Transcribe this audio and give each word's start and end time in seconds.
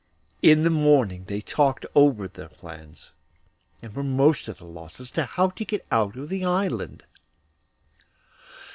In 0.41 0.63
the 0.63 0.71
morning 0.71 1.25
they 1.25 1.41
talked 1.41 1.85
over 1.93 2.27
their 2.27 2.49
plans, 2.49 3.11
and 3.83 3.95
were 3.95 4.01
most 4.01 4.49
at 4.49 4.59
a 4.59 4.65
loss 4.65 4.97
to 4.97 5.21
know 5.21 5.27
how 5.27 5.49
to 5.51 5.63
get 5.63 5.85
out 5.91 6.15
of 6.17 6.27
the 6.29 6.43
island. 6.43 7.03